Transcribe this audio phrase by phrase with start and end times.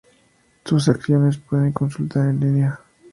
[0.65, 2.79] Sus acciones se pueden consultar en línea.